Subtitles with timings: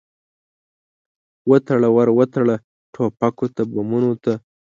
[1.49, 2.55] وتړه، ور وتړه
[2.93, 4.33] ټوپکو ته، بمونو ته